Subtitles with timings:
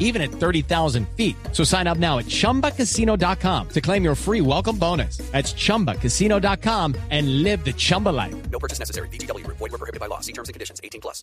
[0.00, 1.36] even at 30,000 feet.
[1.52, 5.18] So sign up now at chumbacasino.com to claim your free welcome bonus.
[5.30, 8.50] That's chumbacasino.com and live the Chumba life.
[8.50, 9.08] No purchase necessary.
[9.08, 9.58] VGW Group.
[9.58, 10.18] Void were prohibited by law.
[10.18, 10.80] See terms and conditions.
[10.82, 11.22] 18 plus.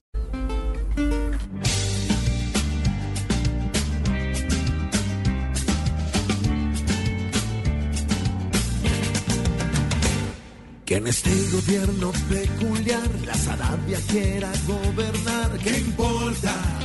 [10.87, 15.57] Que en este gobierno peculiar la Sarabia quiera gobernar.
[15.57, 16.76] ¿Qué importa?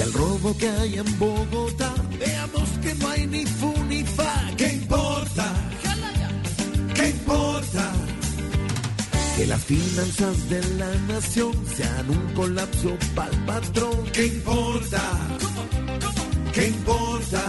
[0.00, 4.50] El robo que hay en Bogotá, veamos que no hay ni fu ni fa.
[4.56, 5.44] ¿Qué importa?
[6.94, 7.92] ¿Qué importa?
[9.36, 14.04] Que las finanzas de la nación sean un colapso pa'l patrón.
[14.12, 15.02] ¿Qué importa?
[16.52, 17.42] ¿Qué importa?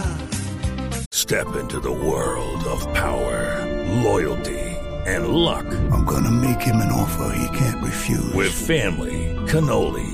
[1.12, 3.64] Step into the world of power,
[4.02, 4.60] loyalty,
[5.06, 5.66] and luck.
[5.90, 8.34] I'm gonna make him an offer he can't refuse.
[8.34, 10.13] With family, cannolis,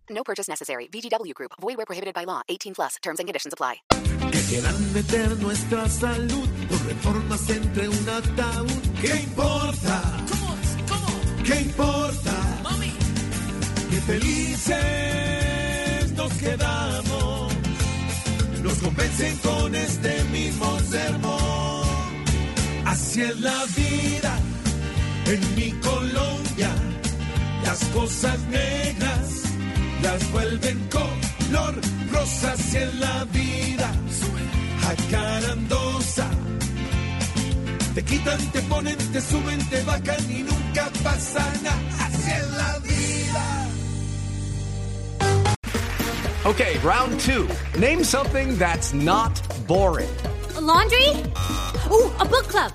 [0.21, 0.87] No purchase necessary.
[0.93, 1.53] VGW Group.
[1.59, 2.43] Void where prohibited by law.
[2.47, 2.97] 18 plus.
[3.01, 3.81] Terms and conditions apply.
[4.31, 8.81] que quieran meter nuestra salud por reformas entre un ataúd.
[9.01, 10.01] ¿Qué importa?
[11.43, 12.35] ¿Qué importa?
[13.89, 14.77] Que felices
[16.15, 17.53] nos quedamos.
[18.61, 21.87] Nos convencen con este mismo sermón.
[22.85, 24.39] Así es la vida
[25.25, 26.69] en mi Colombia.
[27.65, 29.10] Las cosas negras
[30.01, 31.75] las vuelven color
[32.11, 32.51] rosa.
[32.53, 33.91] Así es la vida
[34.81, 36.29] jacarandosa.
[37.95, 42.05] Te quitan, te ponen, te suben, te bajan y nunca pasa nada.
[42.05, 43.67] Así es la vida.
[46.45, 47.47] Okay, round two.
[47.77, 50.09] Name something that's not boring.
[50.55, 51.07] A laundry?
[51.91, 52.71] Ooh, a book club.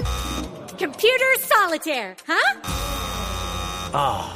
[0.78, 2.60] Computer solitaire, huh?
[3.94, 4.35] Ah,